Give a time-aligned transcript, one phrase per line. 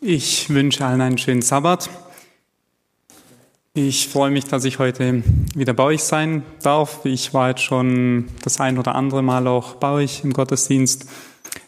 [0.00, 1.88] Ich wünsche allen einen schönen Sabbat.
[3.74, 5.22] Ich freue mich, dass ich heute
[5.54, 7.04] wieder bei euch sein darf.
[7.04, 11.08] Ich war jetzt schon das ein oder andere Mal auch bei euch im Gottesdienst.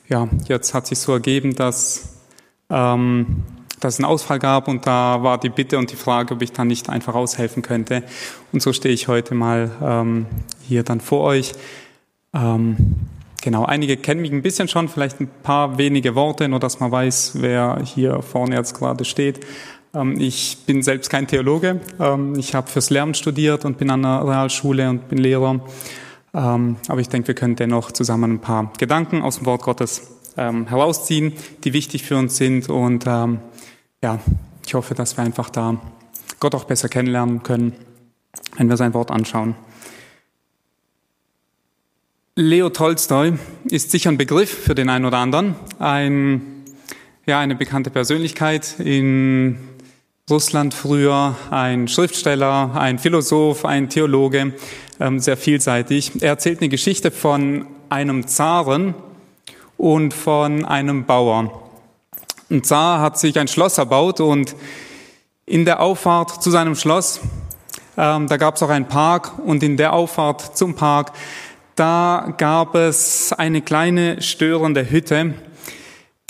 [0.08, 2.20] Ja, jetzt hat sich so ergeben, dass,
[2.70, 3.42] ähm,
[3.80, 6.52] dass es einen Ausfall gab und da war die Bitte und die Frage, ob ich
[6.52, 8.04] dann nicht einfach aushelfen könnte.
[8.52, 10.26] Und so stehe ich heute mal ähm,
[10.62, 11.52] hier dann vor euch.
[12.32, 12.76] Ähm,
[13.42, 16.90] Genau, einige kennen mich ein bisschen schon, vielleicht ein paar wenige Worte, nur dass man
[16.90, 19.40] weiß, wer hier vorne jetzt gerade steht.
[19.94, 21.80] Ähm, ich bin selbst kein Theologe.
[22.00, 25.60] Ähm, ich habe fürs Lehramt studiert und bin an der Realschule und bin Lehrer.
[26.34, 30.12] Ähm, aber ich denke, wir können dennoch zusammen ein paar Gedanken aus dem Wort Gottes
[30.38, 31.32] herausziehen,
[31.64, 32.68] die wichtig für uns sind.
[32.68, 33.38] Und ja,
[34.66, 35.80] ich hoffe, dass wir einfach da
[36.40, 37.72] Gott auch besser kennenlernen können,
[38.58, 39.54] wenn wir sein Wort anschauen.
[42.38, 43.32] Leo Tolstoi
[43.64, 45.54] ist sicher ein Begriff für den einen oder anderen.
[45.78, 46.64] Ein,
[47.24, 49.58] ja, eine bekannte Persönlichkeit in
[50.28, 54.52] Russland früher, ein Schriftsteller, ein Philosoph, ein Theologe,
[55.00, 56.20] ähm, sehr vielseitig.
[56.20, 58.94] Er erzählt eine Geschichte von einem Zaren
[59.78, 61.70] und von einem Bauer.
[62.50, 64.54] Ein Zar hat sich ein Schloss erbaut und
[65.46, 67.18] in der Auffahrt zu seinem Schloss,
[67.96, 71.12] ähm, da gab es auch einen Park und in der Auffahrt zum Park
[71.76, 75.34] da gab es eine kleine störende Hütte,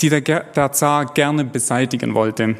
[0.01, 2.55] die der, der Zar gerne beseitigen wollte.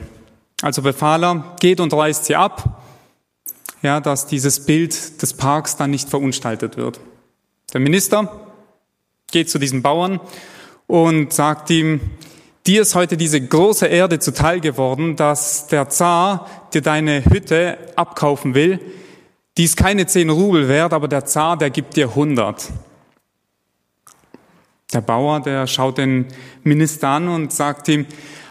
[0.62, 2.82] Also befahl er, geht und reißt sie ab,
[3.84, 7.00] ja, dass dieses Bild des Parks dann nicht verunstaltet wird.
[7.74, 8.48] Der Minister
[9.30, 10.20] geht zu diesem Bauern
[10.88, 12.00] und sagt ihm,
[12.66, 18.56] dir ist heute diese große Erde zuteil geworden, dass der Zar dir deine Hütte abkaufen
[18.56, 18.80] will.
[19.58, 22.70] Die ist keine zehn Rubel wert, aber der Zar, der gibt dir hundert.
[24.94, 26.28] Der Bauer, der schaut den
[26.64, 28.06] Minister an und sagt ihm,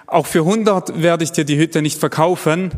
[0.07, 2.73] auch für hundert werde ich dir die Hütte nicht verkaufen.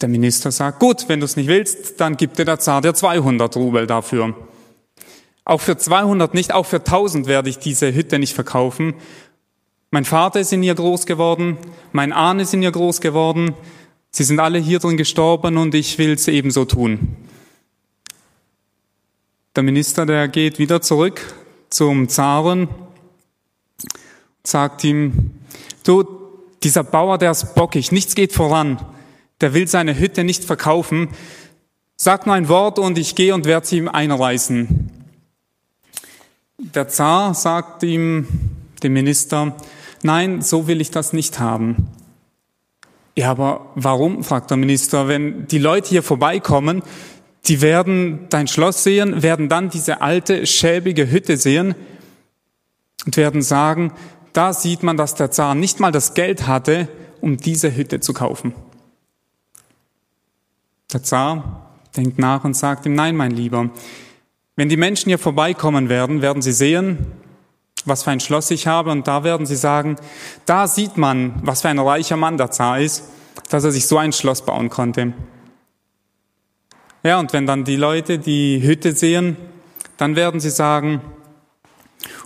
[0.00, 2.94] Der Minister sagt, gut, wenn du es nicht willst, dann gibt dir der Zar dir
[2.94, 4.34] 200 Rubel dafür.
[5.44, 8.94] Auch für 200 nicht, auch für 1000 werde ich diese Hütte nicht verkaufen.
[9.90, 11.58] Mein Vater ist in ihr groß geworden,
[11.92, 13.54] mein Ahn ist in ihr groß geworden,
[14.16, 17.16] Sie sind alle hier drin gestorben und ich will es ebenso tun.
[19.56, 21.34] Der Minister, der geht wieder zurück
[21.68, 22.68] zum Zaren,
[24.44, 25.32] sagt ihm,
[25.82, 26.04] du,
[26.62, 28.78] dieser Bauer, der ist bockig, nichts geht voran,
[29.40, 31.08] der will seine Hütte nicht verkaufen,
[31.96, 34.92] sag nur ein Wort und ich gehe und werde sie ihm einreißen.
[36.58, 38.28] Der Zar sagt ihm,
[38.80, 39.56] dem Minister,
[40.04, 41.88] nein, so will ich das nicht haben.
[43.16, 46.82] Ja, aber warum, fragt der Minister, wenn die Leute hier vorbeikommen,
[47.46, 51.74] die werden dein Schloss sehen, werden dann diese alte, schäbige Hütte sehen
[53.06, 53.92] und werden sagen,
[54.32, 56.88] da sieht man, dass der Zar nicht mal das Geld hatte,
[57.20, 58.54] um diese Hütte zu kaufen.
[60.92, 63.70] Der Zar denkt nach und sagt ihm, nein, mein Lieber,
[64.56, 67.06] wenn die Menschen hier vorbeikommen werden, werden sie sehen,
[67.84, 68.90] was für ein Schloss ich habe.
[68.90, 69.96] Und da werden sie sagen,
[70.46, 73.04] da sieht man, was für ein reicher Mann der Zar ist,
[73.50, 75.12] dass er sich so ein Schloss bauen konnte.
[77.02, 79.36] Ja, und wenn dann die Leute die Hütte sehen,
[79.96, 81.02] dann werden sie sagen,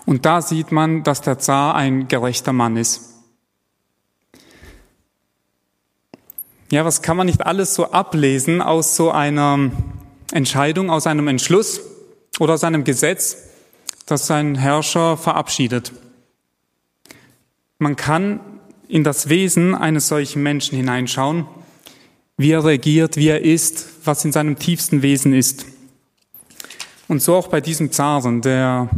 [0.06, 3.14] und da sieht man, dass der Zar ein gerechter Mann ist.
[6.70, 9.70] Ja, was kann man nicht alles so ablesen aus so einer
[10.32, 11.80] Entscheidung, aus einem Entschluss
[12.38, 13.47] oder aus einem Gesetz,
[14.10, 15.92] das sein Herrscher verabschiedet.
[17.78, 18.40] Man kann
[18.88, 21.46] in das Wesen eines solchen Menschen hineinschauen,
[22.38, 25.66] wie er regiert, wie er ist, was in seinem tiefsten Wesen ist.
[27.06, 28.88] Und so auch bei diesem Zaren, der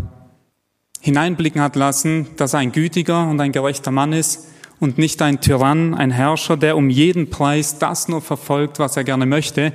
[1.01, 4.47] hineinblicken hat lassen, dass er ein gütiger und ein gerechter Mann ist
[4.79, 9.05] und nicht ein Tyrann, ein Herrscher, der um jeden Preis das nur verfolgt, was er
[9.05, 9.73] gerne möchte.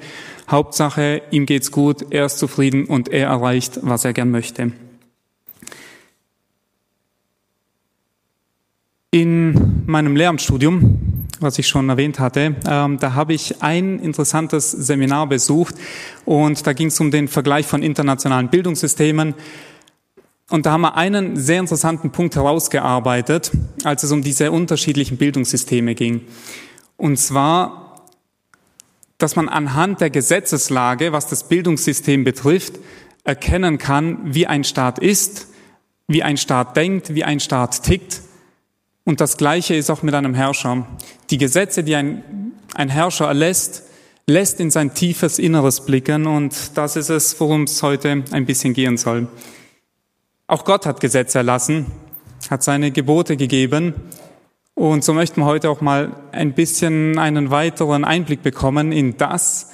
[0.49, 4.71] Hauptsache, ihm geht's gut, er ist zufrieden und er erreicht, was er gern möchte.
[9.15, 15.29] In meinem Lehramtsstudium, was ich schon erwähnt hatte, ähm, da habe ich ein interessantes Seminar
[15.29, 15.75] besucht
[16.25, 19.33] und da ging es um den Vergleich von internationalen Bildungssystemen.
[20.49, 23.51] Und da haben wir einen sehr interessanten Punkt herausgearbeitet,
[23.85, 26.19] als es um diese unterschiedlichen Bildungssysteme ging.
[26.97, 28.03] Und zwar,
[29.17, 32.79] dass man anhand der Gesetzeslage, was das Bildungssystem betrifft,
[33.23, 35.47] erkennen kann, wie ein Staat ist,
[36.05, 38.19] wie ein Staat denkt, wie ein Staat tickt
[39.05, 40.85] und das Gleiche ist auch mit einem Herrscher.
[41.29, 42.23] Die Gesetze, die ein,
[42.73, 43.83] ein Herrscher erlässt,
[44.27, 48.73] lässt in sein tiefes Inneres blicken und das ist es, worum es heute ein bisschen
[48.73, 49.27] gehen soll.
[50.47, 51.85] Auch Gott hat Gesetze erlassen,
[52.49, 53.93] hat seine Gebote gegeben
[54.73, 59.71] Und so möchten wir heute auch mal ein bisschen einen weiteren Einblick bekommen in das,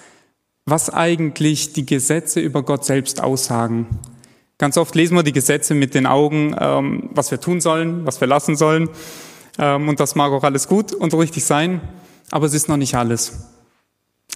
[0.65, 3.87] was eigentlich die Gesetze über Gott selbst aussagen.
[4.61, 8.21] Ganz oft lesen wir die Gesetze mit den Augen, ähm, was wir tun sollen, was
[8.21, 8.91] wir lassen sollen.
[9.57, 11.81] Ähm, und das mag auch alles gut und richtig sein,
[12.29, 13.49] aber es ist noch nicht alles.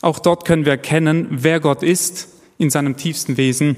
[0.01, 2.27] Auch dort können wir erkennen, wer Gott ist
[2.57, 3.75] in seinem tiefsten Wesen.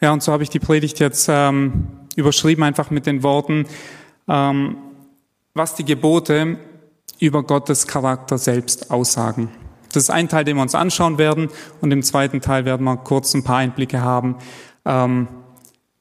[0.00, 3.66] Ja, und so habe ich die Predigt jetzt ähm, überschrieben, einfach mit den Worten,
[4.28, 4.76] ähm,
[5.52, 6.58] was die Gebote
[7.18, 9.48] über Gottes Charakter selbst aussagen.
[9.92, 11.48] Das ist ein Teil, den wir uns anschauen werden,
[11.80, 14.36] und im zweiten Teil werden wir kurz ein paar Einblicke haben,
[14.84, 15.28] ähm,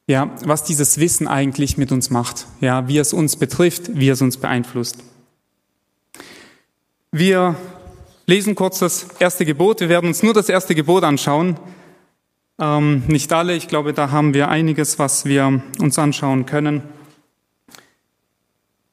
[0.08, 4.22] ja, was dieses Wissen eigentlich mit uns macht, ja, wie es uns betrifft, wie es
[4.22, 4.98] uns beeinflusst.
[7.12, 7.56] Wir
[8.26, 9.80] lesen kurz das erste Gebot.
[9.80, 11.58] Wir werden uns nur das erste Gebot anschauen.
[12.60, 16.84] Ähm, nicht alle, ich glaube, da haben wir einiges, was wir uns anschauen können.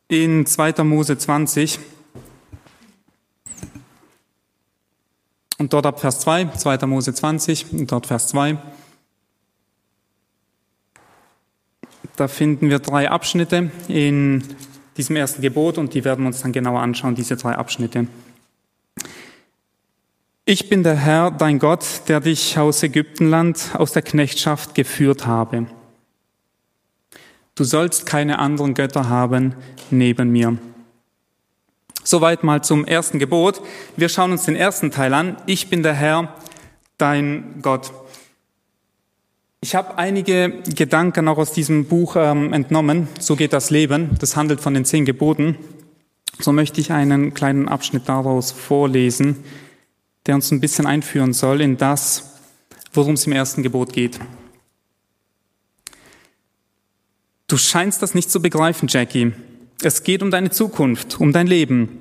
[0.08, 0.84] In 2.
[0.84, 1.78] Mose 20
[5.58, 6.87] und dort ab Vers 2, 2.
[6.87, 8.56] Mose 20 und dort Vers 2.
[12.20, 14.44] Da finden wir drei Abschnitte in
[14.99, 18.08] diesem ersten Gebot und die werden wir uns dann genauer anschauen, diese drei Abschnitte.
[20.44, 25.64] Ich bin der Herr, dein Gott, der dich aus Ägyptenland, aus der Knechtschaft geführt habe.
[27.55, 29.55] Du sollst keine anderen Götter haben
[29.90, 30.58] neben mir.
[32.05, 33.62] Soweit mal zum ersten Gebot.
[33.96, 35.38] Wir schauen uns den ersten Teil an.
[35.46, 36.34] Ich bin der Herr,
[36.99, 37.90] dein Gott.
[39.62, 43.08] Ich habe einige Gedanken auch aus diesem Buch ähm, entnommen.
[43.18, 44.16] So geht das Leben.
[44.18, 45.58] Das handelt von den zehn Geboten.
[46.38, 49.44] So möchte ich einen kleinen Abschnitt daraus vorlesen,
[50.24, 52.38] der uns ein bisschen einführen soll in das,
[52.94, 54.18] worum es im ersten Gebot geht.
[57.46, 59.32] Du scheinst das nicht zu begreifen, Jackie.
[59.82, 62.00] Es geht um deine Zukunft, um dein Leben.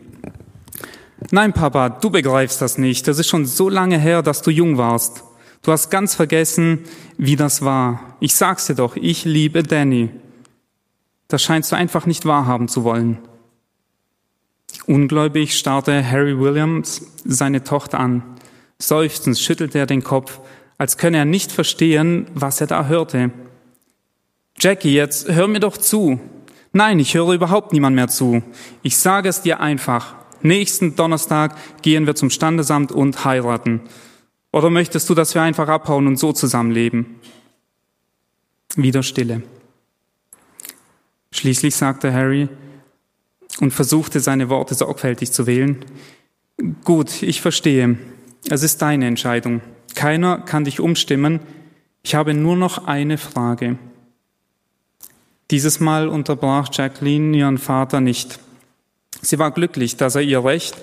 [1.32, 3.06] Nein, Papa, du begreifst das nicht.
[3.06, 5.26] Das ist schon so lange her, dass du jung warst.
[5.62, 6.86] Du hast ganz vergessen,
[7.18, 8.16] wie das war.
[8.20, 10.10] Ich sag's dir doch, ich liebe Danny.
[11.28, 13.20] Das scheinst du einfach nicht wahrhaben zu wollen.
[14.88, 18.24] Ungläubig starrte Harry Williams seine Tochter an.
[18.80, 20.40] Seufzend schüttelte er den Kopf,
[20.78, 23.32] als könne er nicht verstehen, was er da hörte.
[24.58, 26.20] Jackie, jetzt hör mir doch zu.
[26.72, 28.42] Nein, ich höre überhaupt niemand mehr zu.
[28.82, 30.16] Ich sage es dir einfach.
[30.42, 33.82] Nächsten Donnerstag gehen wir zum Standesamt und heiraten.
[34.52, 37.20] Oder möchtest du, dass wir einfach abhauen und so zusammenleben?
[38.76, 39.44] Wieder Stille.
[41.32, 42.50] Schließlich sagte Harry
[43.60, 45.86] und versuchte seine Worte sorgfältig zu wählen.
[46.84, 47.98] Gut, ich verstehe.
[48.50, 49.62] Es ist deine Entscheidung.
[49.96, 51.40] Keiner kann dich umstimmen.
[52.04, 53.78] Ich habe nur noch eine Frage.
[55.52, 58.40] Dieses Mal unterbrach Jacqueline ihren Vater nicht.
[59.22, 60.78] Sie war glücklich, dass er ihr Recht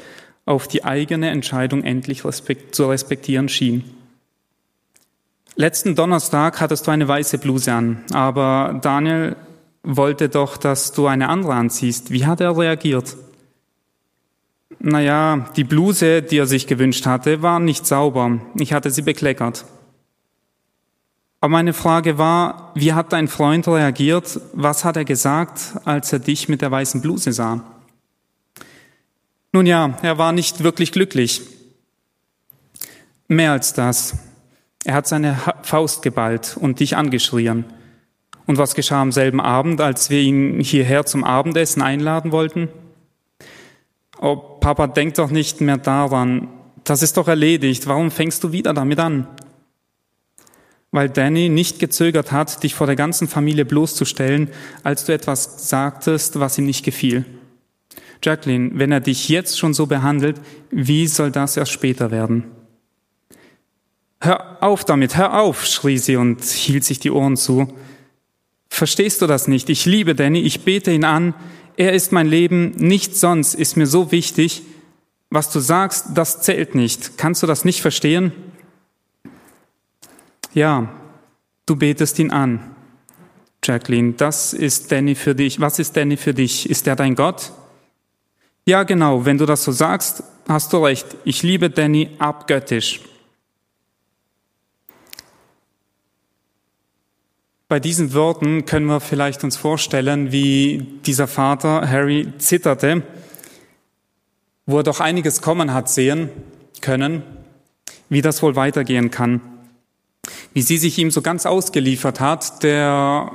[0.47, 3.85] auf die eigene Entscheidung endlich respekt, zu respektieren schien.
[5.57, 9.37] Letzten Donnerstag hattest du eine weiße Bluse an, aber Daniel
[9.83, 12.11] wollte doch, dass du eine andere anziehst.
[12.11, 13.17] Wie hat er reagiert?
[14.79, 18.41] Naja, die Bluse, die er sich gewünscht hatte, war nicht sauber.
[18.59, 19.65] Ich hatte sie bekleckert.
[21.41, 24.41] Aber meine Frage war, wie hat dein Freund reagiert?
[24.53, 27.63] Was hat er gesagt, als er dich mit der weißen Bluse sah?
[29.57, 31.41] Nun ja, er war nicht wirklich glücklich.
[33.27, 34.19] Mehr als das.
[34.85, 37.65] Er hat seine Faust geballt und dich angeschrien.
[38.45, 42.69] Und was geschah am selben Abend, als wir ihn hierher zum Abendessen einladen wollten?
[44.21, 46.49] Oh, Papa, denk doch nicht mehr daran.
[46.85, 47.87] Das ist doch erledigt.
[47.87, 49.27] Warum fängst du wieder damit an?
[50.91, 54.51] Weil Danny nicht gezögert hat, dich vor der ganzen Familie bloßzustellen,
[54.85, 57.25] als du etwas sagtest, was ihm nicht gefiel.
[58.23, 62.45] Jacqueline, wenn er dich jetzt schon so behandelt, wie soll das erst später werden?
[64.21, 67.69] Hör auf damit, hör auf, schrie sie und hielt sich die Ohren zu.
[68.69, 69.69] Verstehst du das nicht?
[69.71, 71.35] Ich liebe Danny, ich bete ihn an,
[71.77, 74.63] er ist mein Leben, nichts sonst ist mir so wichtig.
[75.29, 77.19] Was du sagst, das zählt nicht.
[77.19, 78.33] Kannst du das nicht verstehen?
[80.55, 80.89] Ja,
[81.67, 82.61] du betest ihn an.
[83.63, 85.61] Jacqueline, das ist Danny für dich.
[85.61, 86.71] Was ist Danny für dich?
[86.71, 87.53] Ist er dein Gott?
[88.69, 91.07] Ja, genau, wenn du das so sagst, hast du recht.
[91.25, 93.01] Ich liebe Danny abgöttisch.
[97.69, 103.05] Bei diesen Worten können wir vielleicht uns vorstellen, wie dieser Vater Harry zitterte,
[104.67, 106.29] wo er doch einiges kommen hat sehen
[106.81, 107.23] können,
[108.09, 109.41] wie das wohl weitergehen kann.
[110.55, 113.31] Wie sie sich ihm so ganz ausgeliefert hat, der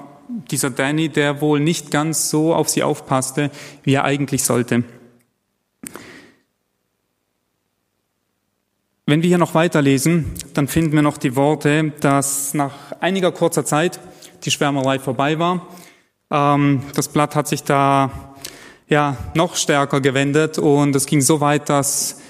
[0.50, 3.50] dieser Danny, der wohl nicht ganz so auf sie aufpasste,
[3.84, 4.84] wie er eigentlich sollte.
[9.12, 13.66] Wenn wir hier noch weiterlesen, dann finden wir noch die Worte, dass nach einiger kurzer
[13.66, 14.00] Zeit
[14.46, 15.68] die Schwärmerei vorbei war.
[16.32, 18.38] Ähm, das Blatt hat sich da
[18.88, 22.22] ja noch stärker gewendet und es ging so weit, dass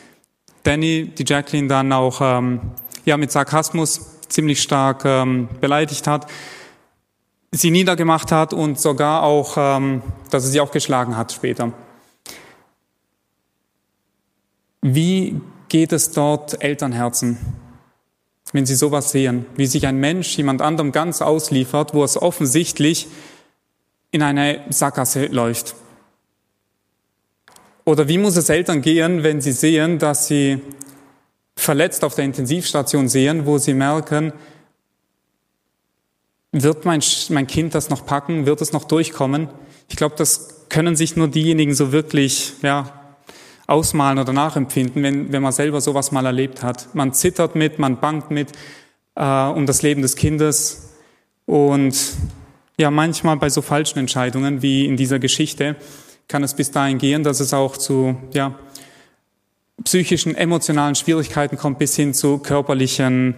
[0.63, 2.61] Danny die Jacqueline dann auch ähm,
[3.05, 6.25] ja mit Sarkasmus ziemlich stark ähm, beleidigt hat,
[7.51, 9.55] sie niedergemacht hat und sogar auch,
[10.31, 11.73] dass er sie auch geschlagen hat später.
[14.81, 15.39] Wie
[15.71, 17.37] geht es dort Elternherzen,
[18.51, 23.07] wenn sie sowas sehen, wie sich ein Mensch jemand anderem ganz ausliefert, wo es offensichtlich
[24.11, 25.75] in eine Sackgasse läuft?
[27.85, 30.59] Oder wie muss es Eltern gehen, wenn sie sehen, dass sie
[31.55, 34.33] verletzt auf der Intensivstation sehen, wo sie merken,
[36.51, 38.45] wird mein, mein Kind das noch packen?
[38.45, 39.47] Wird es noch durchkommen?
[39.87, 43.00] Ich glaube, das können sich nur diejenigen so wirklich ja,
[43.67, 46.93] ausmalen oder nachempfinden, wenn, wenn man selber sowas mal erlebt hat.
[46.93, 48.49] Man zittert mit, man bangt mit
[49.15, 50.89] äh, um das Leben des Kindes
[51.45, 51.95] und
[52.77, 55.75] ja, manchmal bei so falschen Entscheidungen wie in dieser Geschichte
[56.27, 58.57] kann es bis dahin gehen, dass es auch zu ja,
[59.83, 63.35] psychischen, emotionalen Schwierigkeiten kommt bis hin zu körperlichen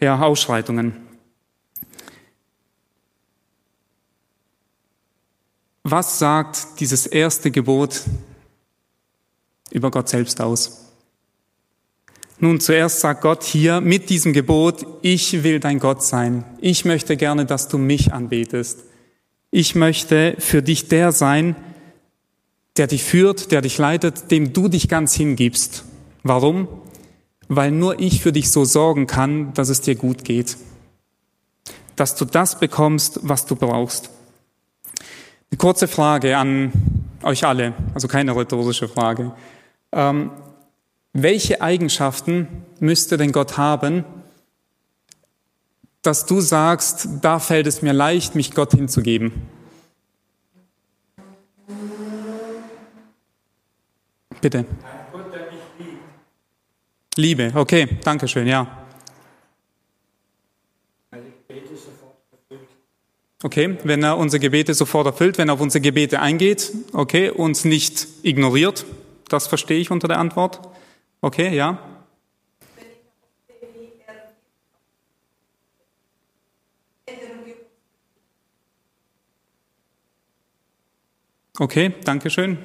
[0.00, 0.96] ja, Ausschreitungen.
[5.82, 8.02] Was sagt dieses erste Gebot
[9.70, 10.90] über Gott selbst aus.
[12.38, 16.44] Nun, zuerst sagt Gott hier mit diesem Gebot, ich will dein Gott sein.
[16.60, 18.80] Ich möchte gerne, dass du mich anbetest.
[19.50, 21.54] Ich möchte für dich der sein,
[22.78, 25.84] der dich führt, der dich leitet, dem du dich ganz hingibst.
[26.22, 26.66] Warum?
[27.48, 30.56] Weil nur ich für dich so sorgen kann, dass es dir gut geht.
[31.96, 34.08] Dass du das bekommst, was du brauchst.
[35.50, 36.72] Eine kurze Frage an
[37.22, 39.32] euch alle, also keine rhetorische Frage.
[39.92, 40.30] Ähm,
[41.12, 44.04] welche Eigenschaften müsste denn Gott haben,
[46.02, 49.32] dass du sagst, da fällt es mir leicht, mich Gott hinzugeben?
[54.40, 54.64] Bitte.
[57.16, 58.66] Liebe, okay, danke schön, ja.
[63.42, 67.64] Okay, wenn er unsere Gebete sofort erfüllt, wenn er auf unsere Gebete eingeht, okay, uns
[67.64, 68.84] nicht ignoriert,
[69.30, 70.60] das verstehe ich unter der Antwort.
[71.22, 71.78] Okay, ja.
[81.58, 82.58] Okay, danke schön.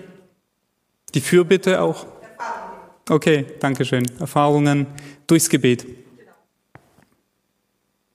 [1.14, 2.08] Die Fürbitte auch?
[3.10, 4.06] Okay, danke schön.
[4.20, 4.88] Erfahrungen
[5.28, 5.86] durchs Gebet.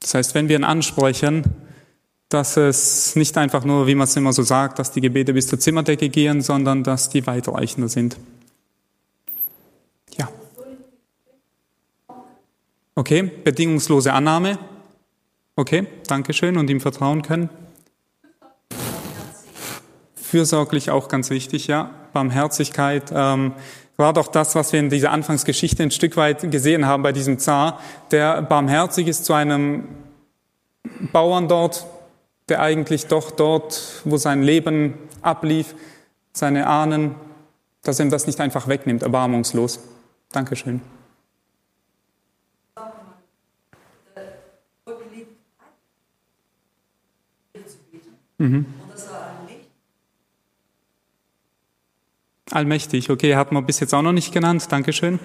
[0.00, 1.44] Das heißt, wenn wir ihn ansprechen,
[2.30, 5.48] dass es nicht einfach nur, wie man es immer so sagt, dass die Gebete bis
[5.48, 8.16] zur Zimmerdecke gehen, sondern dass die weitreichender sind.
[13.00, 14.58] Okay, bedingungslose Annahme.
[15.56, 17.48] Okay, danke schön und ihm vertrauen können.
[20.14, 21.88] Fürsorglich auch ganz wichtig, ja.
[22.12, 23.10] Barmherzigkeit.
[23.10, 23.54] Ähm,
[23.96, 27.38] gerade auch das, was wir in dieser Anfangsgeschichte ein Stück weit gesehen haben bei diesem
[27.38, 27.80] Zar,
[28.10, 29.88] der barmherzig ist zu einem
[31.10, 31.86] Bauern dort,
[32.50, 34.92] der eigentlich doch dort, wo sein Leben
[35.22, 35.74] ablief,
[36.34, 37.14] seine Ahnen,
[37.82, 39.80] dass er ihm das nicht einfach wegnimmt, erbarmungslos.
[40.32, 40.82] Dankeschön.
[48.40, 48.64] Mhm.
[52.50, 54.66] Allmächtig, okay, hat man bis jetzt auch noch nicht genannt.
[54.72, 55.20] Dankeschön.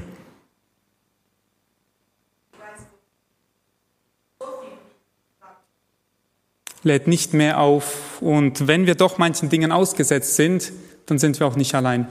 [6.84, 10.74] Lädt nicht mehr auf und wenn wir doch manchen Dingen ausgesetzt sind,
[11.05, 12.07] dann sind wir auch nicht allein.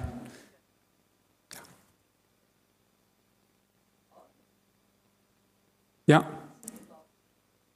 [6.06, 6.26] Ja.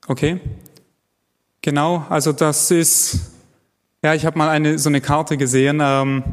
[0.06, 0.40] Okay.
[1.68, 3.30] Genau, also das ist,
[4.02, 5.80] ja, ich habe mal eine so eine Karte gesehen.
[5.82, 6.24] Ähm,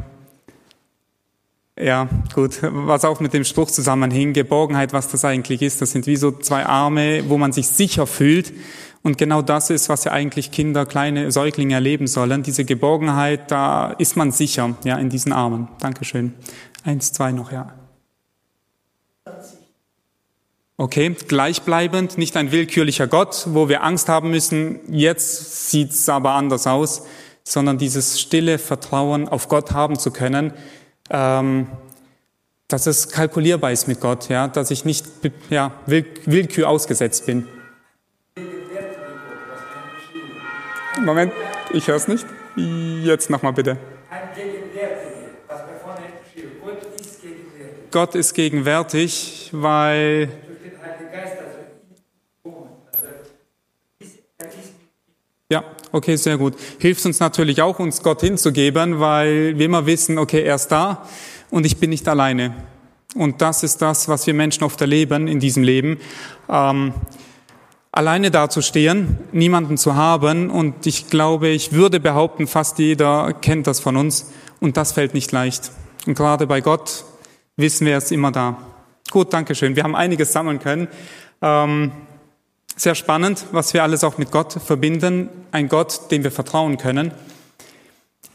[1.78, 6.08] ja, gut, was auch mit dem Spruch zusammenhing, Geborgenheit, was das eigentlich ist, das sind
[6.08, 8.54] wie so zwei Arme, wo man sich sicher fühlt.
[9.04, 12.42] Und genau das ist, was ja eigentlich Kinder, kleine Säuglinge erleben sollen.
[12.42, 15.68] Diese Geborgenheit, da ist man sicher, ja, in diesen Armen.
[15.82, 16.34] Dankeschön.
[16.86, 17.74] Eins, zwei noch, ja.
[20.78, 26.68] Okay, gleichbleibend, nicht ein willkürlicher Gott, wo wir Angst haben müssen, jetzt sieht's aber anders
[26.68, 27.06] aus,
[27.44, 30.54] sondern dieses stille Vertrauen auf Gott haben zu können,
[31.10, 31.68] ähm,
[32.68, 35.06] dass es kalkulierbar ist mit Gott, ja, dass ich nicht
[35.50, 37.48] ja, Will Willkür ausgesetzt bin.
[41.02, 41.32] Moment,
[41.72, 42.26] ich höre es nicht.
[42.56, 43.78] Jetzt nochmal bitte.
[47.96, 52.72] Gott ist gegenwärtig, weil Durch den Heiligen Geist, also in wohnt.
[52.92, 53.08] Also
[54.00, 54.74] ist, er ist
[55.52, 56.56] Ja, okay, sehr gut.
[56.80, 61.08] Hilft uns natürlich auch, uns Gott hinzugeben, weil wir immer wissen, okay, er ist da
[61.52, 62.56] und ich bin nicht alleine.
[63.14, 66.00] Und das ist das, was wir Menschen oft erleben in diesem Leben.
[66.50, 66.96] Ähm,
[67.92, 73.80] alleine dazustehen, niemanden zu haben und ich glaube, ich würde behaupten, fast jeder kennt das
[73.80, 75.72] von uns und das fällt nicht leicht.
[76.08, 77.06] Und gerade bei Gott
[77.56, 78.58] wissen wir, er ist immer da.
[79.12, 79.76] Gut, danke schön.
[79.76, 80.88] Wir haben einiges sammeln können.
[81.44, 81.92] Ähm,
[82.76, 85.30] sehr spannend, was wir alles auch mit Gott verbinden.
[85.52, 87.12] Ein Gott, dem wir vertrauen können.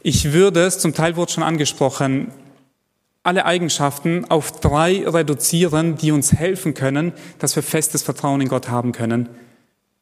[0.03, 2.31] Ich würde es, zum Teil wurde schon angesprochen,
[3.23, 8.69] alle Eigenschaften auf drei reduzieren, die uns helfen können, dass wir festes Vertrauen in Gott
[8.69, 9.29] haben können.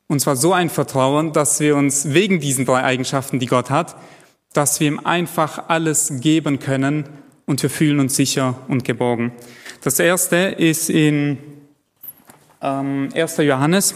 [0.08, 3.98] Und zwar so ein Vertrauen, dass wir uns wegen diesen drei Eigenschaften, die Gott hat,
[4.54, 7.10] dass wir ihm einfach alles geben können
[7.46, 9.34] und wir fühlen uns sicher und geborgen.
[9.84, 11.38] Das erste ist in
[12.62, 13.38] ähm, 1.
[13.38, 13.96] Johannes.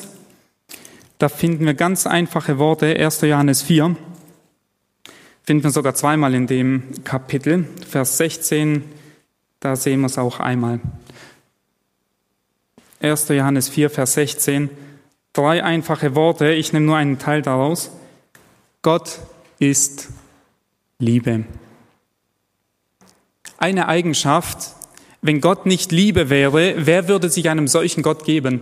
[1.20, 2.96] Da finden wir ganz einfache Worte.
[2.96, 3.22] 1.
[3.22, 3.96] Johannes 4.
[5.44, 7.66] Finden wir sogar zweimal in dem Kapitel.
[7.88, 8.84] Vers 16,
[9.60, 10.80] da sehen wir es auch einmal.
[13.02, 13.28] 1.
[13.30, 14.70] Johannes 4, Vers 16.
[15.34, 16.52] Drei einfache Worte.
[16.54, 17.92] Ich nehme nur einen Teil daraus.
[18.82, 19.20] Gott
[19.60, 20.10] ist
[21.00, 21.44] Liebe.
[23.58, 24.76] Eine Eigenschaft,
[25.22, 28.62] wenn Gott nicht Liebe wäre, wer würde sich einem solchen Gott geben?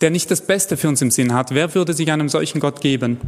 [0.00, 2.80] Der nicht das Beste für uns im Sinn hat, wer würde sich einem solchen Gott
[2.80, 3.18] geben?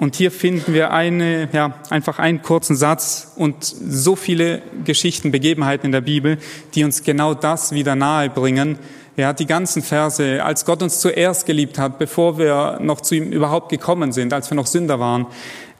[0.00, 5.84] Und hier finden wir eine, ja, einfach einen kurzen Satz und so viele Geschichten, Begebenheiten
[5.84, 6.38] in der Bibel,
[6.74, 8.78] die uns genau das wieder nahe bringen.
[9.18, 13.30] Ja, die ganzen Verse, als Gott uns zuerst geliebt hat, bevor wir noch zu ihm
[13.30, 15.26] überhaupt gekommen sind, als wir noch Sünder waren.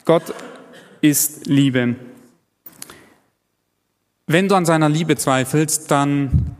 [0.04, 0.34] Gott
[1.00, 1.96] ist Liebe.
[4.26, 6.56] Wenn du an seiner Liebe zweifelst, dann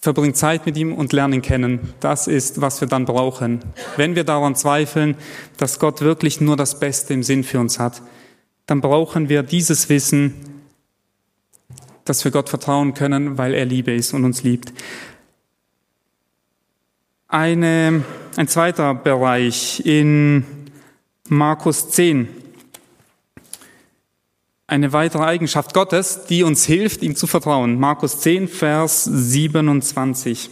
[0.00, 1.94] verbring Zeit mit ihm und lern ihn kennen.
[2.00, 3.60] Das ist, was wir dann brauchen.
[3.96, 5.16] Wenn wir daran zweifeln,
[5.58, 8.02] dass Gott wirklich nur das Beste im Sinn für uns hat,
[8.66, 10.34] dann brauchen wir dieses Wissen,
[12.04, 14.72] dass wir Gott vertrauen können, weil er Liebe ist und uns liebt.
[17.28, 18.04] Eine,
[18.36, 20.44] ein zweiter Bereich in
[21.28, 22.39] Markus 10.
[24.70, 27.80] Eine weitere Eigenschaft Gottes, die uns hilft, ihm zu vertrauen.
[27.80, 30.48] Markus 10, Vers 27.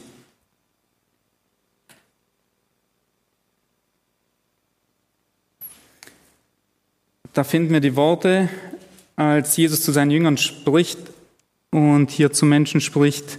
[7.33, 8.49] Da finden wir die Worte,
[9.15, 10.99] als Jesus zu seinen Jüngern spricht
[11.71, 13.39] und hier zu Menschen spricht.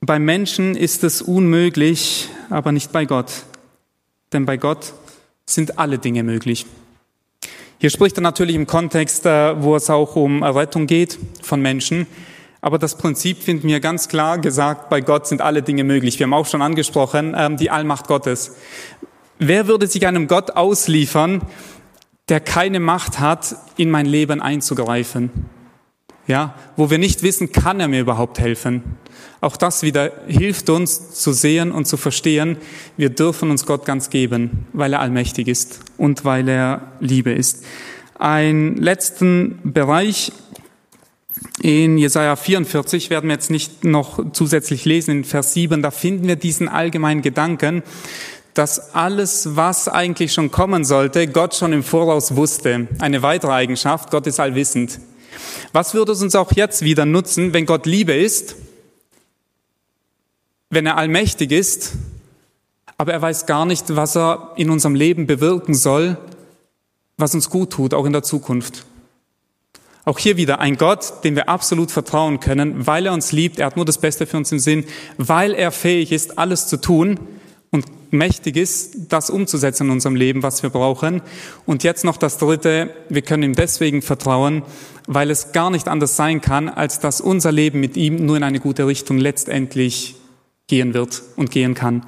[0.00, 3.44] Beim Menschen ist es unmöglich, aber nicht bei Gott.
[4.32, 4.94] Denn bei Gott
[5.46, 6.66] sind alle Dinge möglich.
[7.82, 12.06] Hier spricht er natürlich im Kontext, äh, wo es auch um Errettung geht von Menschen.
[12.60, 16.16] Aber das Prinzip finden wir ganz klar gesagt, bei Gott sind alle Dinge möglich.
[16.20, 18.54] Wir haben auch schon angesprochen, ähm, die Allmacht Gottes.
[19.40, 21.42] Wer würde sich einem Gott ausliefern,
[22.28, 25.32] der keine Macht hat, in mein Leben einzugreifen?
[26.26, 28.82] Ja, wo wir nicht wissen, kann er mir überhaupt helfen?
[29.40, 32.56] Auch das wieder hilft uns zu sehen und zu verstehen,
[32.96, 37.64] wir dürfen uns Gott ganz geben, weil er allmächtig ist und weil er Liebe ist.
[38.20, 40.30] Ein letzten Bereich
[41.60, 46.28] in Jesaja 44 werden wir jetzt nicht noch zusätzlich lesen, in Vers 7, da finden
[46.28, 47.82] wir diesen allgemeinen Gedanken,
[48.54, 52.86] dass alles, was eigentlich schon kommen sollte, Gott schon im Voraus wusste.
[53.00, 55.00] Eine weitere Eigenschaft, Gott ist allwissend.
[55.72, 58.56] Was würde es uns auch jetzt wieder nutzen, wenn Gott Liebe ist,
[60.70, 61.92] wenn er allmächtig ist,
[62.98, 66.16] aber er weiß gar nicht, was er in unserem Leben bewirken soll,
[67.16, 68.84] was uns gut tut, auch in der Zukunft.
[70.04, 73.66] Auch hier wieder ein Gott, dem wir absolut vertrauen können, weil er uns liebt, er
[73.66, 74.84] hat nur das Beste für uns im Sinn,
[75.18, 77.20] weil er fähig ist, alles zu tun
[77.72, 81.22] und mächtig ist, das umzusetzen in unserem Leben, was wir brauchen.
[81.64, 84.62] Und jetzt noch das Dritte, wir können ihm deswegen vertrauen,
[85.06, 88.42] weil es gar nicht anders sein kann, als dass unser Leben mit ihm nur in
[88.42, 90.16] eine gute Richtung letztendlich
[90.68, 92.04] gehen wird und gehen kann.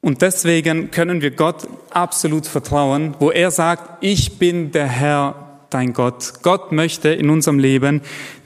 [0.00, 5.92] Und deswegen können wir Gott absolut vertrauen, wo er sagt, ich bin der Herr, dein
[5.92, 6.34] Gott.
[6.42, 8.02] Gott möchte in unserem Leben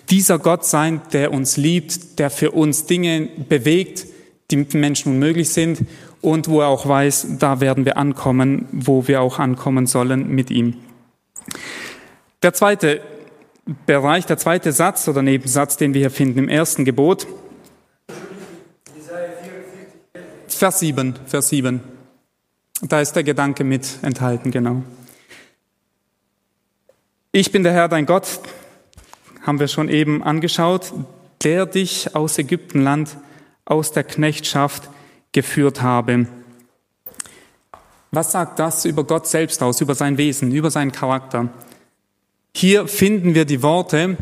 [0.09, 4.07] dieser Gott sein, der uns liebt, der für uns Dinge bewegt,
[4.51, 5.87] die mit Menschen unmöglich sind
[6.23, 10.51] und wo er auch weiß, da werden wir ankommen, wo wir auch ankommen sollen mit
[10.51, 10.79] ihm.
[12.43, 13.03] Der zweite
[13.87, 17.27] Bereich, der zweite Satz oder Nebensatz, den wir hier finden im ersten Gebot,
[20.49, 21.81] Vers 7, Vers 7.
[22.83, 24.83] Da ist der Gedanke mit enthalten, genau.
[27.33, 28.41] Ich bin der Herr, dein Gott,
[29.45, 30.93] haben wir schon eben angeschaut,
[31.43, 33.17] der dich aus Ägyptenland,
[33.65, 34.89] aus der Knechtschaft
[35.33, 36.27] geführt habe.
[38.11, 41.49] Was sagt das über Gott selbst aus, über sein Wesen, über seinen Charakter?
[42.55, 44.19] Hier finden wir die Worte,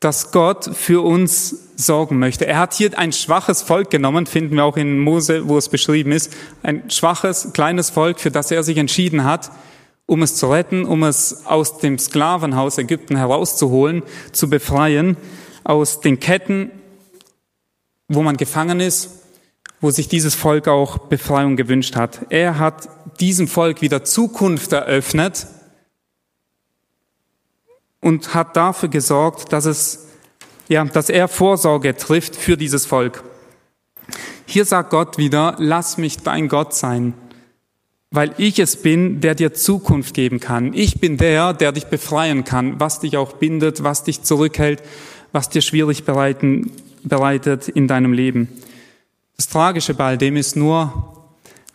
[0.00, 2.46] dass Gott für uns sorgen möchte.
[2.46, 6.12] Er hat hier ein schwaches Volk genommen, finden wir auch in Mose, wo es beschrieben
[6.12, 6.32] ist,
[6.62, 9.50] ein schwaches, kleines Volk, für das er sich entschieden hat,
[10.06, 15.16] um es zu retten, um es aus dem Sklavenhaus Ägypten herauszuholen, zu befreien,
[15.64, 16.70] aus den Ketten,
[18.08, 19.17] wo man gefangen ist,
[19.80, 22.26] wo sich dieses Volk auch Befreiung gewünscht hat.
[22.30, 22.88] Er hat
[23.20, 25.46] diesem Volk wieder Zukunft eröffnet,
[28.00, 30.06] und hat dafür gesorgt, dass es,
[30.68, 33.24] ja, dass er Vorsorge trifft für dieses Volk.
[34.46, 37.14] Hier sagt Gott wieder, lass mich dein Gott sein,
[38.10, 40.72] weil ich es bin, der dir Zukunft geben kann.
[40.72, 44.82] Ich bin der, der dich befreien kann, was dich auch bindet, was dich zurückhält,
[45.32, 48.48] was dir schwierig bereiten, bereitet in deinem Leben.
[49.38, 51.14] Das Tragische bei all dem ist nur,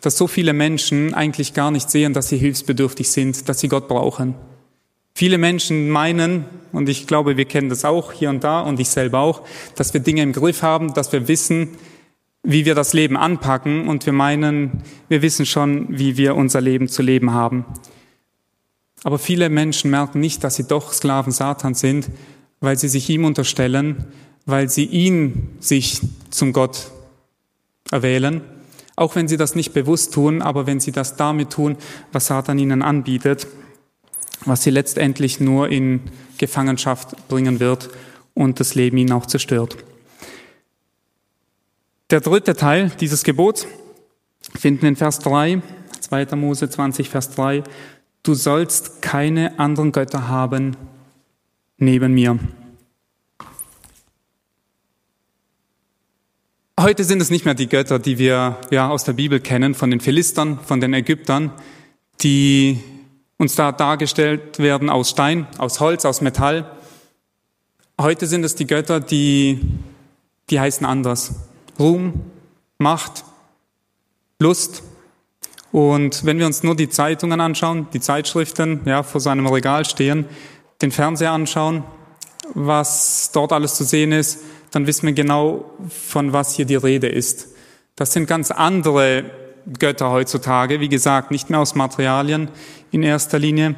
[0.01, 3.87] dass so viele Menschen eigentlich gar nicht sehen, dass sie hilfsbedürftig sind, dass sie Gott
[3.87, 4.35] brauchen.
[5.15, 8.89] Viele Menschen meinen, und ich glaube, wir kennen das auch hier und da und ich
[8.89, 9.43] selber auch,
[9.77, 11.69] dass wir Dinge im Griff haben, dass wir wissen,
[12.43, 16.89] wie wir das Leben anpacken und wir meinen, wir wissen schon, wie wir unser Leben
[16.89, 17.63] zu leben haben.
[19.05, 22.09] Aber viele Menschen merken nicht, dass sie doch Sklaven Satan sind,
[22.59, 24.07] weil sie sich ihm unterstellen,
[24.45, 26.91] weil sie ihn sich zum Gott
[27.91, 28.41] erwählen,
[28.95, 31.77] auch wenn sie das nicht bewusst tun, aber wenn sie das damit tun,
[32.11, 33.47] was Satan ihnen anbietet
[34.45, 36.01] was sie letztendlich nur in
[36.37, 37.89] Gefangenschaft bringen wird
[38.33, 39.77] und das Leben ihnen auch zerstört.
[42.09, 43.67] Der dritte Teil dieses Gebots
[44.55, 45.61] finden in Vers 3,
[45.99, 46.25] 2.
[46.35, 47.63] Mose 20, Vers 3,
[48.23, 50.75] du sollst keine anderen Götter haben
[51.77, 52.37] neben mir.
[56.83, 59.89] Heute sind es nicht mehr die Götter, die wir ja aus der Bibel kennen, von
[59.89, 61.53] den Philistern, von den Ägyptern,
[62.19, 62.77] die
[63.37, 66.69] uns da dargestellt werden aus Stein, aus Holz, aus Metall.
[67.97, 69.61] Heute sind es die Götter, die,
[70.49, 71.35] die heißen anders.
[71.79, 72.19] Ruhm,
[72.79, 73.23] Macht,
[74.39, 74.83] Lust.
[75.71, 80.25] Und wenn wir uns nur die Zeitungen anschauen, die Zeitschriften, ja, vor seinem Regal stehen,
[80.81, 81.85] den Fernseher anschauen,
[82.53, 84.39] was dort alles zu sehen ist,
[84.73, 87.49] dann wissen wir genau, von was hier die Rede ist.
[87.95, 89.25] Das sind ganz andere
[89.77, 92.49] Götter heutzutage, wie gesagt, nicht mehr aus Materialien
[92.89, 93.75] in erster Linie,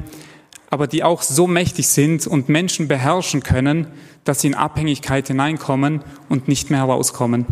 [0.69, 3.87] aber die auch so mächtig sind und Menschen beherrschen können,
[4.23, 7.45] dass sie in Abhängigkeit hineinkommen und nicht mehr herauskommen.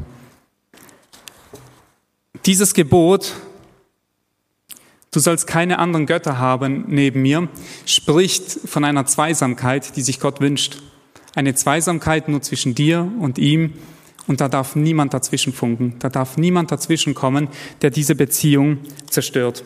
[2.45, 3.33] Dieses Gebot,
[5.11, 7.49] du sollst keine anderen Götter haben neben mir,
[7.85, 10.81] spricht von einer Zweisamkeit, die sich Gott wünscht.
[11.35, 13.73] Eine Zweisamkeit nur zwischen dir und ihm
[14.27, 17.49] und da darf niemand dazwischen funken, da darf niemand dazwischen kommen,
[17.81, 18.77] der diese Beziehung
[19.09, 19.63] zerstört.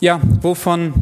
[0.00, 0.92] Ja, wovon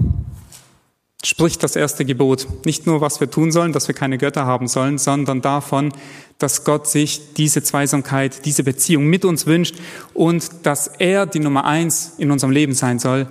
[1.25, 2.47] spricht das erste Gebot?
[2.67, 5.93] Nicht nur, was wir tun sollen, dass wir keine Götter haben sollen, sondern davon,
[6.39, 9.77] dass Gott sich diese Zweisamkeit, diese Beziehung mit uns wünscht
[10.15, 13.29] und dass er die Nummer eins in unserem Leben sein soll.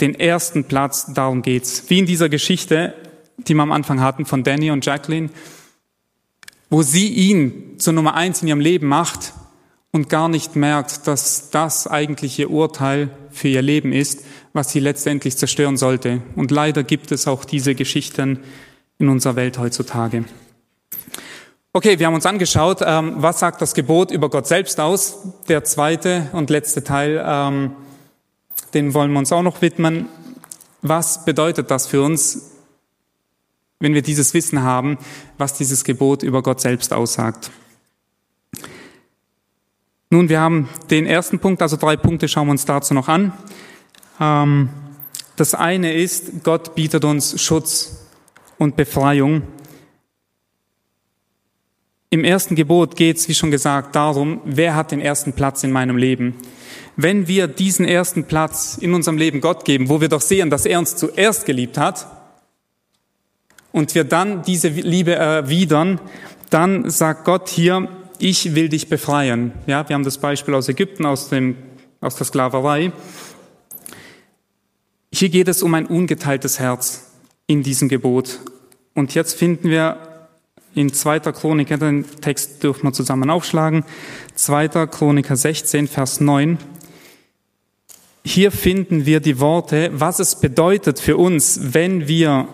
[0.00, 1.84] Den ersten Platz, darum geht's.
[1.88, 2.94] Wie in dieser Geschichte
[3.38, 5.30] die wir am Anfang hatten von Danny und Jacqueline,
[6.70, 9.34] wo sie ihn zur Nummer eins in ihrem Leben macht
[9.92, 14.80] und gar nicht merkt, dass das eigentlich ihr Urteil für ihr Leben ist, was sie
[14.80, 16.22] letztendlich zerstören sollte.
[16.34, 18.40] Und leider gibt es auch diese Geschichten
[18.98, 20.24] in unserer Welt heutzutage.
[21.72, 25.18] Okay, wir haben uns angeschaut, ähm, was sagt das Gebot über Gott selbst aus.
[25.48, 27.22] Der zweite und letzte Teil,
[28.76, 30.06] den wollen wir uns auch noch widmen.
[30.82, 32.52] Was bedeutet das für uns?
[33.78, 34.98] wenn wir dieses Wissen haben,
[35.38, 37.50] was dieses Gebot über Gott selbst aussagt.
[40.08, 43.32] Nun, wir haben den ersten Punkt, also drei Punkte schauen wir uns dazu noch an.
[44.20, 44.70] Ähm,
[45.34, 48.06] das eine ist, Gott bietet uns Schutz
[48.56, 49.42] und Befreiung.
[52.16, 55.70] Im ersten Gebot geht es, wie schon gesagt, darum, wer hat den ersten Platz in
[55.70, 56.32] meinem Leben.
[56.96, 60.64] Wenn wir diesen ersten Platz in unserem Leben Gott geben, wo wir doch sehen, dass
[60.64, 62.06] er uns zuerst geliebt hat,
[63.70, 66.00] und wir dann diese Liebe erwidern,
[66.48, 67.86] dann sagt Gott hier,
[68.18, 69.52] ich will dich befreien.
[69.66, 71.58] Ja, wir haben das Beispiel aus Ägypten, aus, dem,
[72.00, 72.92] aus der Sklaverei.
[75.12, 77.10] Hier geht es um ein ungeteiltes Herz
[77.46, 78.40] in diesem Gebot.
[78.94, 80.15] Und jetzt finden wir
[80.76, 81.20] in 2.
[81.32, 83.84] Chroniker, den Text dürfen wir zusammen aufschlagen,
[84.34, 84.86] 2.
[84.86, 86.58] Chroniker 16, Vers 9.
[88.22, 92.48] Hier finden wir die Worte, was es bedeutet für uns, wenn wir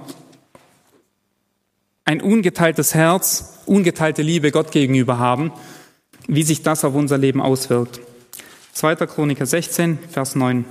[2.04, 5.50] ein ungeteiltes Herz, ungeteilte Liebe Gott gegenüber haben,
[6.28, 8.00] wie sich das auf unser Leben auswirkt.
[8.74, 8.94] 2.
[9.06, 10.64] Chroniker 16, Vers 9.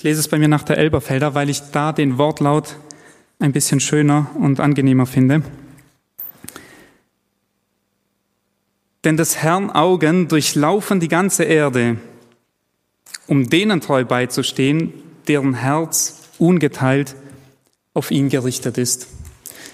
[0.00, 2.76] Ich lese es bei mir nach der Elberfelder, weil ich da den Wortlaut
[3.38, 5.42] ein bisschen schöner und angenehmer finde.
[9.04, 11.98] Denn des Herrn Augen durchlaufen die ganze Erde,
[13.26, 14.94] um denen treu beizustehen,
[15.28, 17.14] deren Herz ungeteilt
[17.92, 19.06] auf ihn gerichtet ist.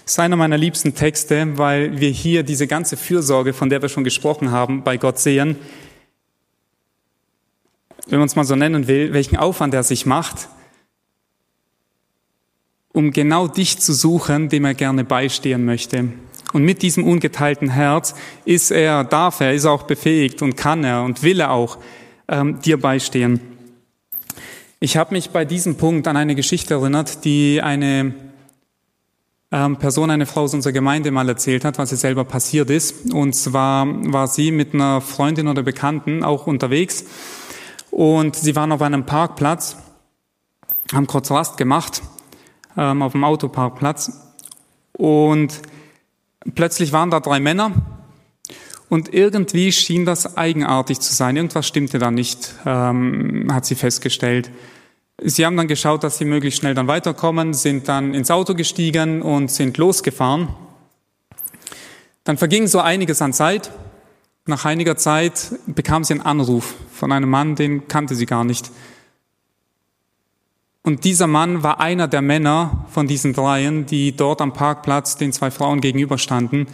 [0.07, 3.89] Das ist einer meiner liebsten Texte, weil wir hier diese ganze Fürsorge, von der wir
[3.89, 5.55] schon gesprochen haben, bei Gott sehen.
[8.07, 10.49] Wenn man es mal so nennen will, welchen Aufwand er sich macht,
[12.93, 16.09] um genau dich zu suchen, dem er gerne beistehen möchte.
[16.53, 18.15] Und mit diesem ungeteilten Herz
[18.45, 21.79] ist er, darf er, ist er auch befähigt und kann er und will er auch
[22.29, 23.41] ähm, dir beistehen.
[24.79, 28.15] Ich habe mich bei diesem Punkt an eine Geschichte erinnert, die eine
[29.51, 33.13] ähm, Person, eine Frau aus unserer Gemeinde mal erzählt hat, was ihr selber passiert ist.
[33.13, 37.05] Und zwar war sie mit einer Freundin oder Bekannten auch unterwegs
[37.97, 39.77] und sie waren auf einem Parkplatz,
[40.93, 42.03] haben kurz Rast gemacht
[42.77, 44.13] ähm, auf dem Autoparkplatz
[44.93, 45.61] und
[46.55, 47.73] Plötzlich waren da drei Männer
[48.89, 51.37] und irgendwie schien das eigenartig zu sein.
[51.37, 54.51] Irgendwas stimmte da nicht, ähm, hat sie festgestellt.
[55.21, 59.23] Sie haben dann geschaut, dass sie möglichst schnell dann weiterkommen, sind dann ins Auto gestiegen
[59.23, 60.49] und sind losgefahren.
[62.23, 63.71] Dann verging so einiges an Zeit.
[64.49, 68.71] Nach einiger Zeit bekam sie einen Anruf von einem Mann, den kannte sie gar nicht.
[70.83, 75.33] Und dieser Mann war einer der Männer von diesen dreien, die dort am Parkplatz den
[75.33, 76.69] zwei Frauen gegenüberstanden.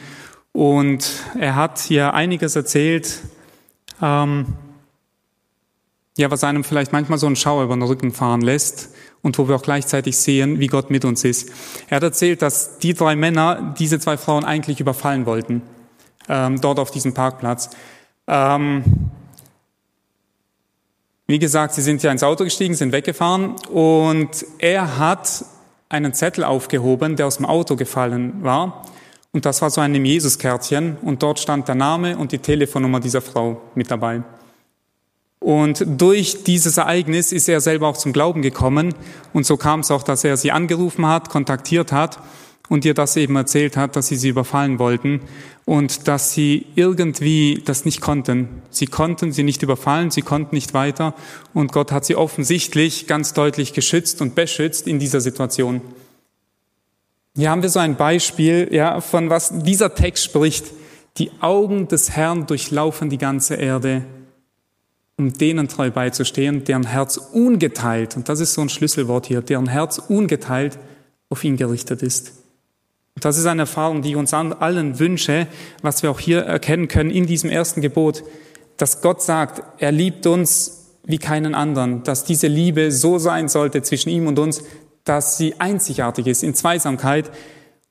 [0.52, 3.20] Und er hat hier einiges erzählt,
[4.02, 4.48] ähm,
[6.18, 8.90] ja, was einem vielleicht manchmal so einen Schauer über den Rücken fahren lässt
[9.22, 11.50] und wo wir auch gleichzeitig sehen, wie Gott mit uns ist.
[11.88, 15.62] Er hat erzählt, dass die drei Männer diese zwei Frauen eigentlich überfallen wollten,
[16.28, 17.70] ähm, dort auf diesem Parkplatz.
[18.26, 18.85] Ähm,
[21.26, 25.44] wie gesagt, sie sind ja ins Auto gestiegen, sind weggefahren und er hat
[25.88, 28.85] einen Zettel aufgehoben, der aus dem Auto gefallen war.
[29.32, 33.22] Und das war so ein Jesus-Kärtchen und dort stand der Name und die Telefonnummer dieser
[33.22, 34.22] Frau mit dabei.
[35.40, 38.94] Und durch dieses Ereignis ist er selber auch zum Glauben gekommen
[39.32, 42.18] und so kam es auch, dass er sie angerufen hat, kontaktiert hat
[42.68, 45.20] und ihr das eben erzählt hat, dass sie sie überfallen wollten
[45.64, 48.48] und dass sie irgendwie das nicht konnten.
[48.70, 51.14] Sie konnten sie nicht überfallen, sie konnten nicht weiter
[51.55, 55.83] und Gott hat sie offensichtlich ganz deutlich geschützt und beschützt in dieser Situation.
[57.37, 60.66] Hier haben wir so ein Beispiel, ja, von was dieser Text spricht.
[61.16, 64.05] Die Augen des Herrn durchlaufen die ganze Erde,
[65.16, 69.66] um denen treu beizustehen, deren Herz ungeteilt, und das ist so ein Schlüsselwort hier, deren
[69.66, 70.79] Herz ungeteilt
[71.31, 72.41] auf ihn gerichtet ist.
[73.20, 75.46] Das ist eine Erfahrung, die ich uns allen wünsche,
[75.83, 78.25] was wir auch hier erkennen können in diesem ersten Gebot,
[78.77, 83.83] dass Gott sagt, er liebt uns wie keinen anderen, dass diese Liebe so sein sollte
[83.83, 84.62] zwischen ihm und uns,
[85.05, 87.31] dass sie einzigartig ist in Zweisamkeit.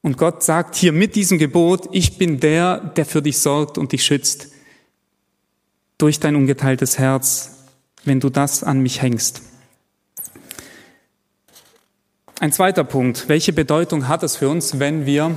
[0.02, 3.92] Und Gott sagt hier mit diesem Gebot, ich bin der, der für dich sorgt und
[3.92, 4.48] dich schützt
[5.98, 7.66] durch dein ungeteiltes Herz,
[8.04, 9.44] wenn du das an mich hängst.
[12.42, 13.30] Ein zweiter Punkt.
[13.30, 15.36] Welche Bedeutung hat es für uns, wenn wir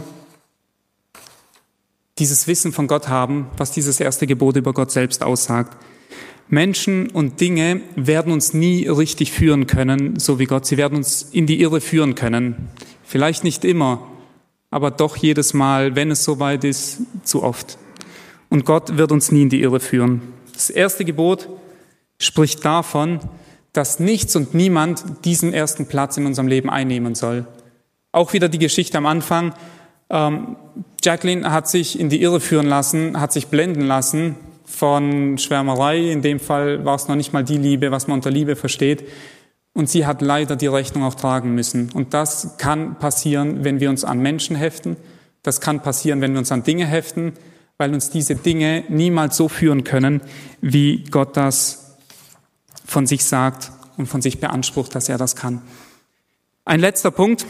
[2.18, 5.76] dieses Wissen von Gott haben, was dieses erste Gebot über Gott selbst aussagt?
[6.48, 10.64] Menschen und Dinge werden uns nie richtig führen können, so wie Gott.
[10.64, 12.70] Sie werden uns in die Irre führen können.
[13.02, 14.08] Vielleicht nicht immer,
[14.70, 17.76] aber doch jedes Mal, wenn es soweit ist, zu oft.
[18.48, 20.22] Und Gott wird uns nie in die Irre führen.
[20.54, 21.50] Das erste Gebot
[22.18, 23.20] spricht davon,
[23.74, 27.44] dass nichts und niemand diesen ersten Platz in unserem Leben einnehmen soll.
[28.12, 29.52] Auch wieder die Geschichte am Anfang.
[30.08, 30.56] Ähm,
[31.02, 36.10] Jacqueline hat sich in die Irre führen lassen, hat sich blenden lassen von Schwärmerei.
[36.10, 39.04] In dem Fall war es noch nicht mal die Liebe, was man unter Liebe versteht.
[39.72, 41.90] Und sie hat leider die Rechnung auch tragen müssen.
[41.92, 44.96] Und das kann passieren, wenn wir uns an Menschen heften.
[45.42, 47.32] Das kann passieren, wenn wir uns an Dinge heften,
[47.76, 50.20] weil uns diese Dinge niemals so führen können,
[50.60, 51.83] wie Gott das
[52.84, 55.62] von sich sagt und von sich beansprucht, dass er das kann.
[56.64, 57.46] Ein letzter Punkt.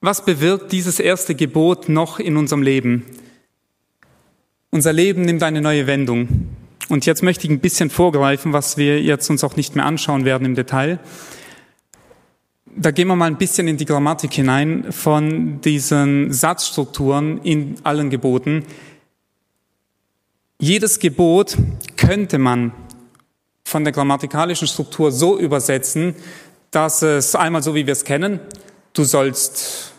[0.00, 3.04] Was bewirkt dieses erste Gebot noch in unserem Leben?
[4.70, 6.48] Unser Leben nimmt eine neue Wendung.
[6.88, 10.24] Und jetzt möchte ich ein bisschen vorgreifen, was wir jetzt uns auch nicht mehr anschauen
[10.24, 10.98] werden im Detail.
[12.76, 18.10] Da gehen wir mal ein bisschen in die Grammatik hinein von diesen Satzstrukturen in allen
[18.10, 18.64] Geboten.
[20.60, 21.56] Jedes Gebot
[21.96, 22.72] könnte man
[23.64, 26.14] von der grammatikalischen Struktur so übersetzen,
[26.70, 28.40] dass es einmal so, wie wir es kennen,
[28.92, 29.92] du sollst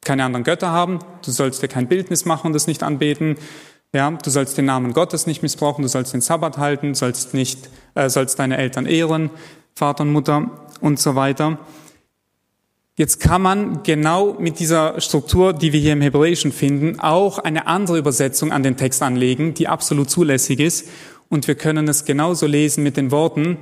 [0.00, 3.36] keine anderen Götter haben, du sollst dir kein Bildnis machen und es nicht anbeten,
[3.92, 7.68] ja, du sollst den Namen Gottes nicht missbrauchen, du sollst den Sabbat halten, sollst nicht,
[7.94, 9.30] äh, sollst deine Eltern ehren,
[9.74, 11.58] Vater und Mutter und so weiter.
[12.98, 17.68] Jetzt kann man genau mit dieser Struktur, die wir hier im Hebräischen finden, auch eine
[17.68, 20.88] andere Übersetzung an den Text anlegen, die absolut zulässig ist.
[21.28, 23.56] Und wir können es genauso lesen mit den Worten,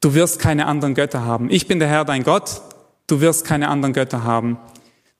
[0.00, 1.50] du wirst keine anderen Götter haben.
[1.50, 2.62] Ich bin der Herr, dein Gott,
[3.06, 4.58] du wirst keine anderen Götter haben.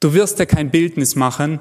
[0.00, 1.60] Du wirst dir kein Bildnis machen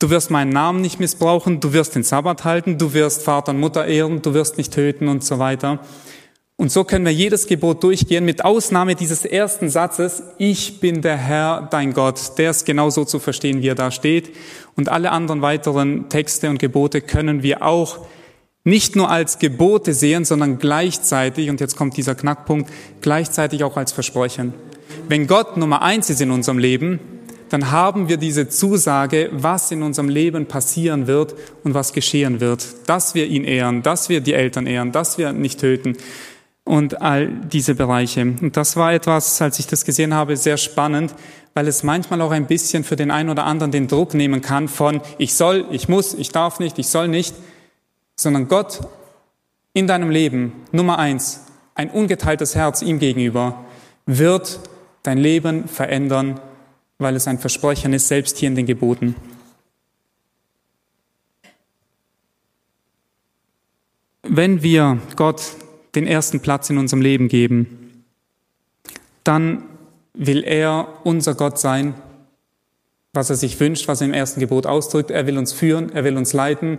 [0.00, 3.60] Du wirst meinen Namen nicht missbrauchen, du wirst den Sabbat halten, du wirst Vater und
[3.60, 5.80] Mutter ehren, du wirst nicht töten und so weiter.
[6.60, 11.16] Und so können wir jedes Gebot durchgehen, mit Ausnahme dieses ersten Satzes, ich bin der
[11.16, 12.36] Herr, dein Gott.
[12.36, 14.36] Der ist genauso zu verstehen, wie er da steht.
[14.76, 18.00] Und alle anderen weiteren Texte und Gebote können wir auch
[18.62, 22.70] nicht nur als Gebote sehen, sondern gleichzeitig, und jetzt kommt dieser Knackpunkt,
[23.00, 24.52] gleichzeitig auch als Versprechen.
[25.08, 27.00] Wenn Gott Nummer eins ist in unserem Leben,
[27.48, 32.66] dann haben wir diese Zusage, was in unserem Leben passieren wird und was geschehen wird.
[32.86, 35.96] Dass wir ihn ehren, dass wir die Eltern ehren, dass wir nicht töten
[36.64, 38.22] und all diese Bereiche.
[38.22, 41.14] Und das war etwas, als ich das gesehen habe, sehr spannend,
[41.54, 44.68] weil es manchmal auch ein bisschen für den einen oder anderen den Druck nehmen kann
[44.68, 47.34] von ich soll, ich muss, ich darf nicht, ich soll nicht,
[48.16, 48.80] sondern Gott
[49.72, 53.64] in deinem Leben, Nummer eins, ein ungeteiltes Herz ihm gegenüber,
[54.06, 54.60] wird
[55.02, 56.40] dein Leben verändern
[57.00, 59.16] weil es ein Versprechen ist, selbst hier in den Geboten.
[64.22, 65.42] Wenn wir Gott
[65.94, 68.04] den ersten Platz in unserem Leben geben,
[69.24, 69.64] dann
[70.14, 71.94] will er unser Gott sein,
[73.12, 75.10] was er sich wünscht, was er im ersten Gebot ausdrückt.
[75.10, 76.78] Er will uns führen, er will uns leiten,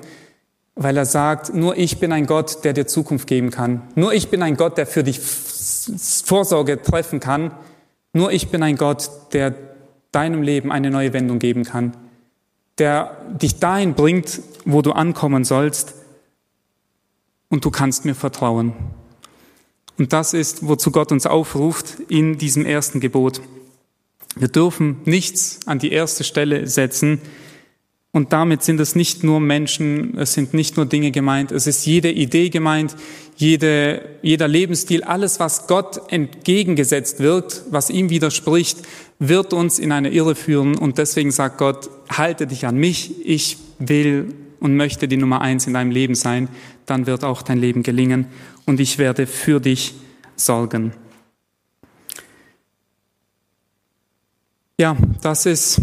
[0.75, 3.81] weil er sagt, nur ich bin ein Gott, der dir Zukunft geben kann.
[3.95, 7.51] Nur ich bin ein Gott, der für dich Vorsorge treffen kann.
[8.13, 9.53] Nur ich bin ein Gott, der
[10.11, 11.95] deinem Leben eine neue Wendung geben kann,
[12.77, 15.93] der dich dahin bringt, wo du ankommen sollst
[17.49, 18.73] und du kannst mir vertrauen.
[20.01, 23.39] Und das ist, wozu Gott uns aufruft in diesem ersten Gebot.
[24.35, 27.21] Wir dürfen nichts an die erste Stelle setzen,
[28.11, 31.85] und damit sind es nicht nur Menschen, es sind nicht nur Dinge gemeint, es ist
[31.85, 32.95] jede Idee gemeint,
[33.35, 38.79] jede, jeder Lebensstil, alles, was Gott entgegengesetzt wirkt, was ihm widerspricht,
[39.19, 40.79] wird uns in eine Irre führen.
[40.79, 45.67] Und deswegen sagt Gott, halte dich an mich, ich will und möchte die Nummer eins
[45.67, 46.49] in deinem Leben sein,
[46.87, 48.25] dann wird auch dein Leben gelingen
[48.65, 49.95] und ich werde für dich
[50.35, 50.93] sorgen.
[54.77, 55.81] Ja, das ist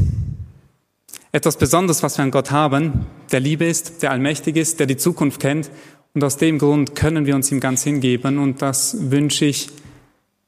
[1.31, 4.97] etwas Besonderes, was wir an Gott haben, der Liebe ist, der allmächtig ist, der die
[4.97, 5.71] Zukunft kennt.
[6.15, 8.39] Und aus dem Grund können wir uns ihm ganz hingeben.
[8.39, 9.69] Und das wünsche ich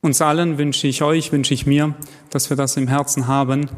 [0.01, 1.95] uns allen, wünsche ich euch, wünsche ich mir,
[2.31, 3.71] dass wir das im Herzen haben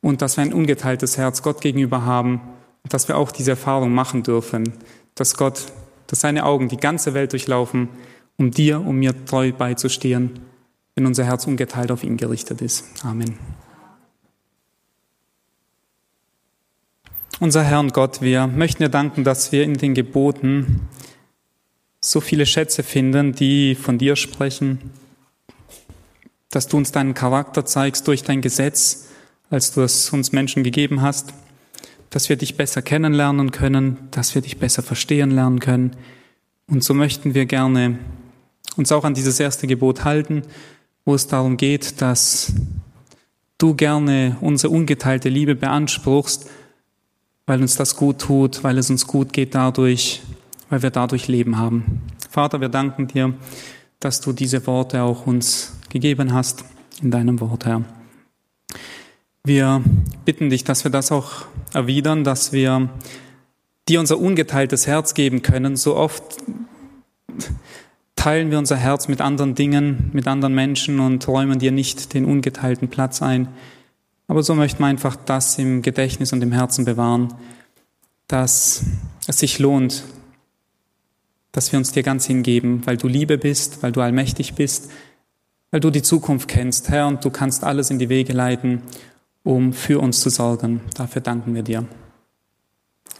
[0.00, 2.40] und dass wir ein ungeteiltes Herz Gott gegenüber haben
[2.84, 4.74] und dass wir auch diese Erfahrung machen dürfen,
[5.14, 5.72] dass Gott,
[6.12, 7.88] dass seine Augen die ganze Welt durchlaufen,
[8.36, 10.40] um dir, um mir treu beizustehen,
[10.94, 12.84] wenn unser Herz ungeteilt auf ihn gerichtet ist.
[13.02, 13.38] Amen.
[17.40, 20.86] Unser Herr und Gott, wir möchten dir danken, dass wir in den Geboten
[21.98, 24.90] so viele Schätze finden, die von dir sprechen,
[26.50, 29.08] dass du uns deinen Charakter zeigst durch dein Gesetz,
[29.48, 31.32] als du es uns Menschen gegeben hast,
[32.12, 35.96] dass wir dich besser kennenlernen können, dass wir dich besser verstehen lernen können.
[36.68, 37.98] Und so möchten wir gerne
[38.76, 40.42] uns auch an dieses erste Gebot halten,
[41.06, 42.52] wo es darum geht, dass
[43.56, 46.50] du gerne unsere ungeteilte Liebe beanspruchst,
[47.46, 50.20] weil uns das gut tut, weil es uns gut geht dadurch,
[50.68, 52.02] weil wir dadurch Leben haben.
[52.28, 53.32] Vater, wir danken dir,
[54.00, 56.64] dass du diese Worte auch uns gegeben hast
[57.00, 57.82] in deinem Wort, Herr.
[59.44, 59.82] Wir
[60.24, 62.90] bitten dich, dass wir das auch erwidern, dass wir
[63.88, 65.74] dir unser ungeteiltes Herz geben können.
[65.76, 66.22] So oft
[68.14, 72.24] teilen wir unser Herz mit anderen Dingen, mit anderen Menschen und räumen dir nicht den
[72.24, 73.48] ungeteilten Platz ein.
[74.28, 77.34] Aber so möchten wir einfach das im Gedächtnis und im Herzen bewahren,
[78.28, 78.84] dass
[79.26, 80.04] es sich lohnt,
[81.50, 84.88] dass wir uns dir ganz hingeben, weil du Liebe bist, weil du allmächtig bist,
[85.72, 88.82] weil du die Zukunft kennst, Herr, und du kannst alles in die Wege leiten,
[89.44, 90.80] um für uns zu sorgen.
[90.96, 91.86] Dafür danken wir dir.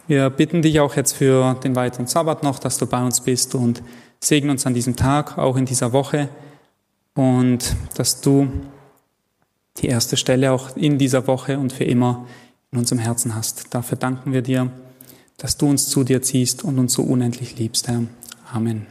[0.06, 3.54] Wir bitten dich auch jetzt für den weiteren Sabbat noch, dass du bei uns bist
[3.54, 3.82] und
[4.20, 6.28] segne uns an diesem Tag, auch in dieser Woche
[7.14, 8.48] und dass du
[9.78, 12.26] die erste Stelle auch in dieser Woche und für immer
[12.72, 13.66] in unserem Herzen hast.
[13.74, 14.70] Dafür danken wir dir,
[15.36, 18.02] dass du uns zu dir ziehst und uns so unendlich liebst, Herr.
[18.52, 18.86] Amen.